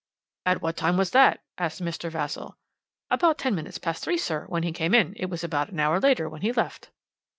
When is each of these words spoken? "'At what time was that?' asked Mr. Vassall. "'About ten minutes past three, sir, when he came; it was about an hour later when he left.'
"'At 0.47 0.63
what 0.63 0.77
time 0.77 0.97
was 0.97 1.11
that?' 1.11 1.43
asked 1.59 1.79
Mr. 1.79 2.09
Vassall. 2.09 2.55
"'About 3.11 3.37
ten 3.37 3.53
minutes 3.53 3.77
past 3.77 4.03
three, 4.03 4.17
sir, 4.17 4.45
when 4.47 4.63
he 4.63 4.71
came; 4.71 4.95
it 4.95 5.29
was 5.29 5.43
about 5.43 5.69
an 5.69 5.79
hour 5.79 5.99
later 5.99 6.27
when 6.27 6.41
he 6.41 6.51
left.' 6.51 6.89